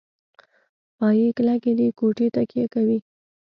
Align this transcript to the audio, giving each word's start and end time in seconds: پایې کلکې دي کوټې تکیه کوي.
پایې 0.97 1.27
کلکې 1.37 1.71
دي 1.79 1.87
کوټې 1.99 2.27
تکیه 2.35 2.65
کوي. 2.73 2.99